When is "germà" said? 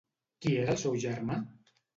1.05-1.41